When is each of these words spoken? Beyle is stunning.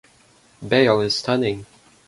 Beyle 0.67 1.01
is 1.01 1.15
stunning. 1.15 1.67